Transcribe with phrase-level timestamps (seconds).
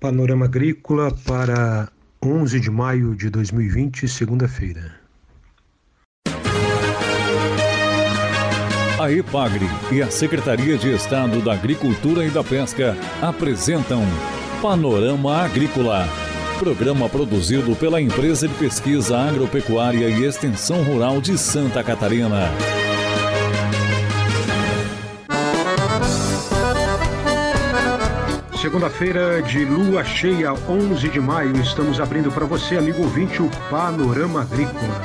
[0.00, 1.90] Panorama Agrícola para
[2.24, 4.94] 11 de maio de 2020, segunda-feira.
[8.98, 14.02] A EPAGRE e a Secretaria de Estado da Agricultura e da Pesca apresentam
[14.62, 16.08] Panorama Agrícola,
[16.58, 22.48] programa produzido pela Empresa de Pesquisa Agropecuária e Extensão Rural de Santa Catarina.
[28.60, 34.42] Segunda-feira de lua cheia, 11 de maio, estamos abrindo para você, amigo ouvinte, o Panorama
[34.42, 35.00] Agrícola.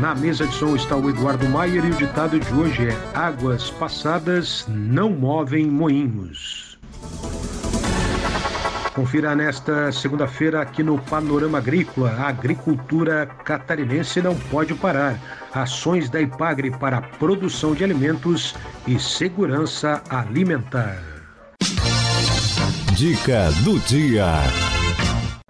[0.00, 3.70] Na mesa de som está o Eduardo Maier e o ditado de hoje é: Águas
[3.72, 6.78] passadas não movem moinhos.
[8.94, 12.12] Confira nesta segunda-feira aqui no Panorama Agrícola.
[12.12, 15.20] A agricultura catarinense não pode parar.
[15.52, 18.54] Ações da IPAGRE para produção de alimentos
[18.86, 21.17] e segurança alimentar.
[22.98, 24.26] Dica do dia.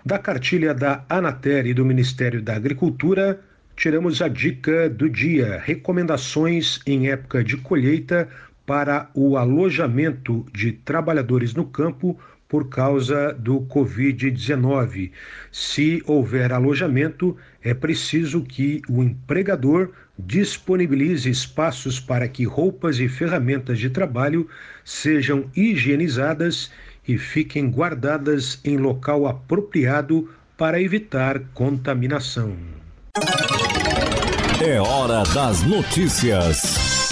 [0.04, 3.40] Da cartilha da Anater e do Ministério da Agricultura,
[3.74, 8.28] tiramos a dica do dia: recomendações em época de colheita
[8.66, 15.10] para o alojamento de trabalhadores no campo por causa do Covid-19.
[15.50, 23.78] Se houver alojamento, é preciso que o empregador disponibilize espaços para que roupas e ferramentas
[23.78, 24.46] de trabalho
[24.84, 26.70] sejam higienizadas
[27.08, 30.28] e fiquem guardadas em local apropriado
[30.58, 32.54] para evitar contaminação.
[34.62, 37.08] É hora das notícias.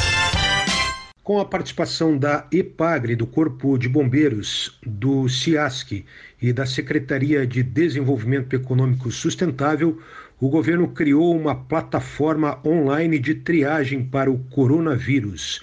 [1.25, 6.05] Com a participação da EPAGRE, do Corpo de Bombeiros, do CIASC
[6.41, 10.01] e da Secretaria de Desenvolvimento Econômico Sustentável,
[10.39, 15.63] o governo criou uma plataforma online de triagem para o coronavírus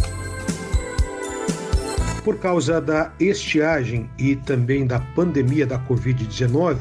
[2.25, 6.79] Por causa da estiagem e também da pandemia da Covid-19,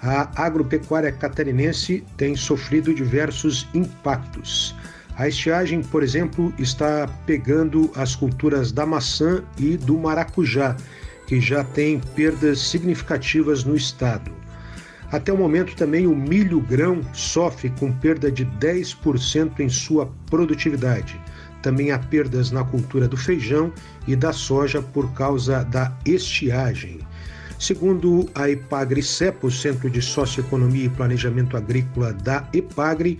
[0.00, 4.76] a agropecuária catarinense tem sofrido diversos impactos.
[5.16, 10.76] A estiagem, por exemplo, está pegando as culturas da maçã e do maracujá,
[11.26, 14.41] que já têm perdas significativas no estado.
[15.12, 21.20] Até o momento também o milho grão sofre com perda de 10% em sua produtividade.
[21.60, 23.70] Também há perdas na cultura do feijão
[24.08, 27.00] e da soja por causa da estiagem.
[27.58, 33.18] Segundo a Epagre-CEPA, o Centro de Socioeconomia e Planejamento Agrícola da Epagre,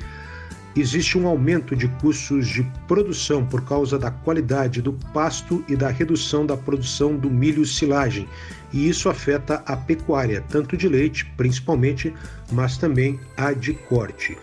[0.76, 5.88] existe um aumento de custos de produção por causa da qualidade do pasto e da
[5.88, 8.28] redução da produção do milho silagem.
[8.72, 12.12] E isso afeta a pecuária, tanto de leite, principalmente,
[12.50, 14.36] mas também a de corte.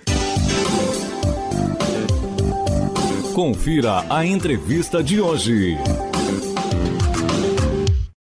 [3.33, 5.77] Confira a entrevista de hoje.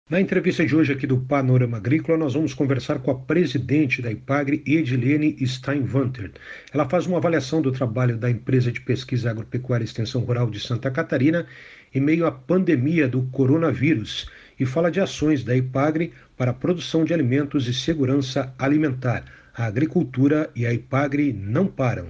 [0.08, 4.08] Na entrevista de hoje aqui do Panorama Agrícola, nós vamos conversar com a presidente da
[4.08, 6.30] IPAGRE, Edilene Steinwanter.
[6.72, 10.60] Ela faz uma avaliação do trabalho da empresa de pesquisa agropecuária e extensão rural de
[10.60, 11.44] Santa Catarina
[11.92, 14.30] em meio à pandemia do coronavírus
[14.60, 19.24] e fala de ações da IPAGRE para a produção de alimentos e segurança alimentar.
[19.56, 22.06] A agricultura e a IPAGRE não param.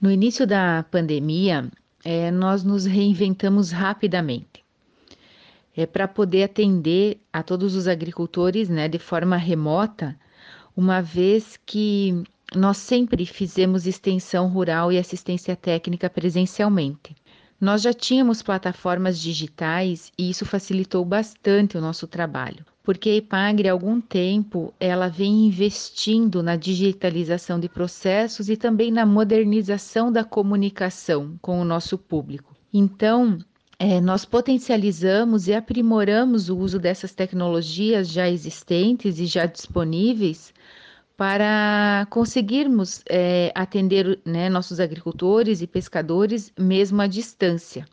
[0.00, 1.68] No início da pandemia,
[2.02, 4.63] é, nós nos reinventamos rapidamente
[5.76, 10.16] é, para poder atender a todos os agricultores né, de forma remota,
[10.76, 12.24] uma vez que
[12.54, 17.14] nós sempre fizemos extensão rural e assistência técnica presencialmente.
[17.60, 23.68] Nós já tínhamos plataformas digitais e isso facilitou bastante o nosso trabalho, porque a Ipagre
[23.68, 30.24] há algum tempo ela vem investindo na digitalização de processos e também na modernização da
[30.24, 32.54] comunicação com o nosso público.
[32.72, 33.38] Então,
[33.78, 40.52] é, nós potencializamos e aprimoramos o uso dessas tecnologias já existentes e já disponíveis
[41.16, 47.86] para conseguirmos é, atender né, nossos agricultores e pescadores mesmo à distância.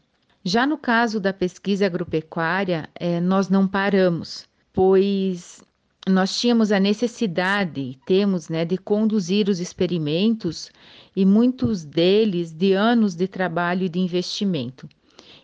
[0.43, 5.63] Já no caso da pesquisa agropecuária, é, nós não paramos, pois
[6.09, 10.71] nós tínhamos a necessidade, temos, né, de conduzir os experimentos
[11.15, 14.89] e muitos deles de anos de trabalho e de investimento.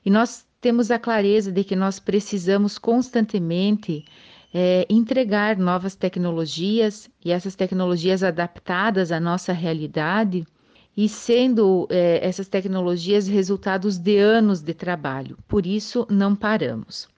[0.08, 4.06] E nós temos a clareza de que nós precisamos constantemente
[4.54, 10.48] é, entregar novas tecnologias e essas tecnologias adaptadas à nossa realidade
[10.96, 15.38] e sendo é, essas tecnologias resultados de anos de trabalho.
[15.46, 17.10] Por isso, não paramos.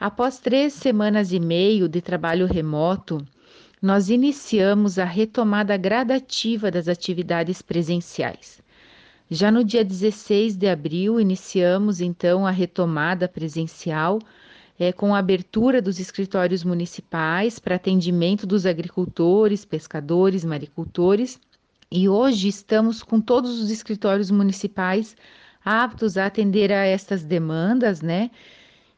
[0.00, 3.22] Após três semanas e meio de trabalho remoto,
[3.82, 8.66] nós iniciamos a retomada gradativa das atividades presenciais.
[9.30, 14.18] Já no dia 16 de abril, iniciamos então a retomada presencial
[14.78, 21.38] é, com a abertura dos escritórios municipais para atendimento dos agricultores, pescadores, maricultores.
[21.90, 25.14] E hoje estamos com todos os escritórios municipais
[25.62, 28.30] aptos a atender a estas demandas, né?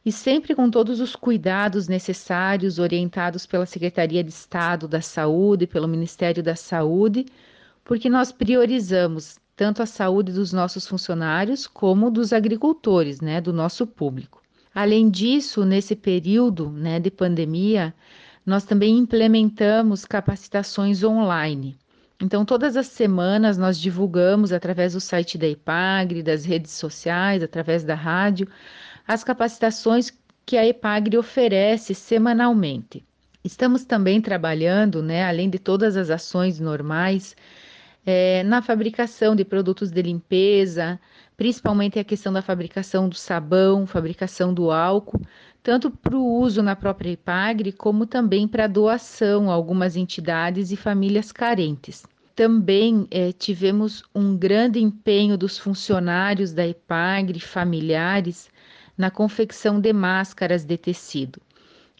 [0.05, 5.89] E sempre com todos os cuidados necessários, orientados pela Secretaria de Estado da Saúde, pelo
[5.89, 7.25] Ministério da Saúde,
[7.83, 13.85] porque nós priorizamos tanto a saúde dos nossos funcionários como dos agricultores, né, do nosso
[13.85, 14.41] público.
[14.73, 17.93] Além disso, nesse período né, de pandemia,
[18.43, 21.77] nós também implementamos capacitações online.
[22.19, 27.83] Então, todas as semanas nós divulgamos através do site da IPAGRE, das redes sociais, através
[27.83, 28.47] da rádio,
[29.07, 30.11] as capacitações
[30.43, 33.05] que a IPAGRE oferece semanalmente.
[33.43, 37.35] Estamos também trabalhando, né, além de todas as ações normais,
[38.05, 40.99] é, na fabricação de produtos de limpeza,
[41.37, 45.21] principalmente a questão da fabricação do sabão, fabricação do álcool,
[45.63, 50.75] tanto para o uso na própria IPAGRE, como também para doação a algumas entidades e
[50.75, 52.03] famílias carentes.
[52.35, 58.49] Também eh, tivemos um grande empenho dos funcionários da IPAGRE, familiares,
[58.97, 61.39] na confecção de máscaras de tecido.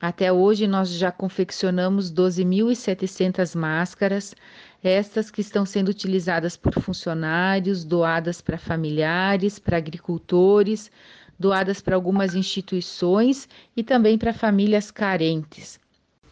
[0.02, 4.34] Até hoje, nós já confeccionamos 12.700 máscaras,
[4.84, 10.92] estas que estão sendo utilizadas por funcionários, doadas para familiares, para agricultores,
[11.38, 15.80] doadas para algumas instituições e também para famílias carentes.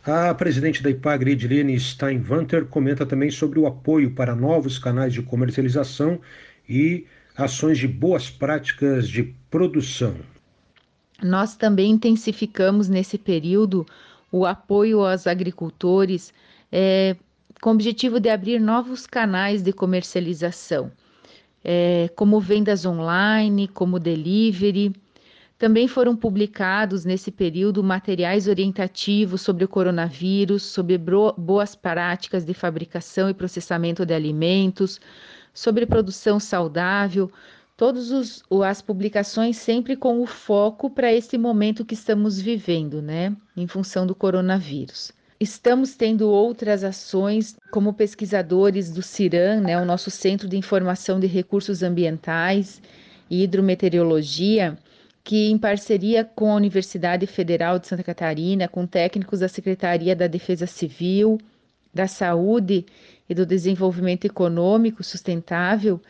[0.05, 5.21] A presidente da IPAGRE, Edilene Steinwanter, comenta também sobre o apoio para novos canais de
[5.21, 6.19] comercialização
[6.67, 7.05] e
[7.35, 10.15] ações de boas práticas de produção.
[11.21, 13.85] Nós também intensificamos nesse período
[14.31, 16.33] o apoio aos agricultores
[16.71, 17.15] é,
[17.61, 20.91] com o objetivo de abrir novos canais de comercialização,
[21.63, 24.94] é, como vendas online, como delivery.
[25.57, 33.29] Também foram publicados nesse período materiais orientativos sobre o coronavírus, sobre boas práticas de fabricação
[33.29, 35.01] e processamento de alimentos,
[35.53, 37.29] sobre produção saudável,
[37.75, 43.67] todas as publicações sempre com o foco para esse momento que estamos vivendo, né, em
[43.67, 45.11] função do coronavírus.
[45.41, 51.27] Estamos tendo outras ações, como pesquisadores do CIRAM, né, o nosso Centro de Informação de
[51.27, 52.81] Recursos Ambientais
[53.30, 54.77] e Hidrometeorologia,
[55.24, 60.28] que em parceria com a Universidade Federal de Santa Catarina, com técnicos da Secretaria da
[60.28, 61.37] Defesa Civil,
[61.94, 62.85] da Saúde
[63.30, 66.02] e do Desenvolvimento Econômico Sustentável,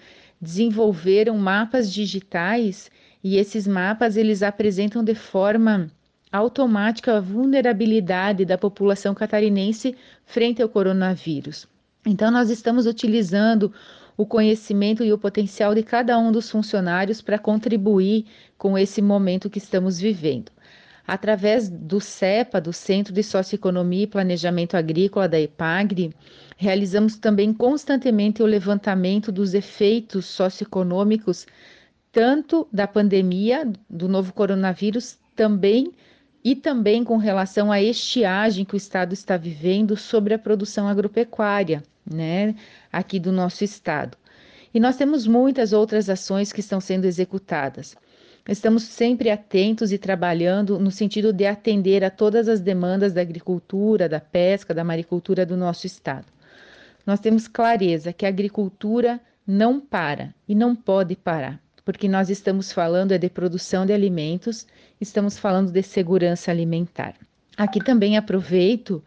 [0.42, 2.89] desenvolveram mapas digitais
[3.24, 5.92] e esses mapas eles apresentam de forma
[6.31, 9.95] automática a vulnerabilidade da população catarinense
[10.25, 11.67] frente ao coronavírus.
[12.05, 13.74] Então, nós estamos utilizando
[14.15, 18.25] o conhecimento e o potencial de cada um dos funcionários para contribuir
[18.57, 20.51] com esse momento que estamos vivendo.
[21.07, 26.13] Através do CEPA, do Centro de Socioeconomia e Planejamento Agrícola da EPAGRE,
[26.55, 31.48] realizamos também constantemente o levantamento dos efeitos socioeconômicos,
[32.12, 35.93] tanto da pandemia do novo coronavírus, também
[36.43, 41.84] e também com relação à estiagem que o estado está vivendo sobre a produção agropecuária,
[42.10, 42.55] né,
[42.91, 44.17] aqui do nosso estado.
[44.74, 47.96] E nós temos muitas outras ações que estão sendo executadas.
[48.48, 54.08] Estamos sempre atentos e trabalhando no sentido de atender a todas as demandas da agricultura,
[54.08, 56.25] da pesca, da maricultura do nosso estado.
[57.05, 62.71] Nós temos clareza que a agricultura não para e não pode parar porque nós estamos
[62.71, 64.67] falando é de produção de alimentos,
[65.00, 67.15] estamos falando de segurança alimentar.
[67.57, 69.03] Aqui também aproveito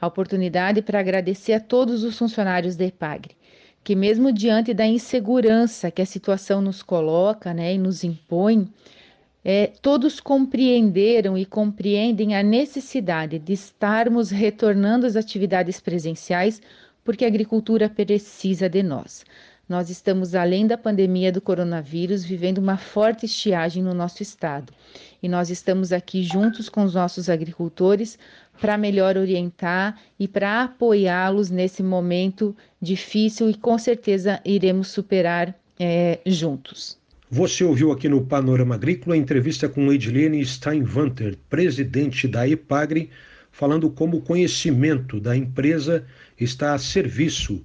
[0.00, 3.36] a oportunidade para agradecer a todos os funcionários da EPAGRE,
[3.82, 8.68] que mesmo diante da insegurança que a situação nos coloca né, e nos impõe,
[9.44, 16.60] é, todos compreenderam e compreendem a necessidade de estarmos retornando às atividades presenciais,
[17.04, 19.24] porque a agricultura precisa de nós.
[19.68, 24.72] Nós estamos, além da pandemia do coronavírus, vivendo uma forte estiagem no nosso estado.
[25.20, 28.16] E nós estamos aqui juntos com os nossos agricultores
[28.60, 36.20] para melhor orientar e para apoiá-los nesse momento difícil e com certeza iremos superar é,
[36.24, 36.96] juntos.
[37.28, 43.10] Você ouviu aqui no Panorama Agrícola a entrevista com Edilene Steinwanter, presidente da EPAGRE,
[43.50, 46.06] falando como o conhecimento da empresa
[46.38, 47.64] está a serviço